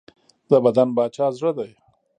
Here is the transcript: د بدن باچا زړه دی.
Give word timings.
د 0.49 0.51
بدن 0.63 0.89
باچا 0.97 1.27
زړه 1.37 1.51
دی. 1.57 1.71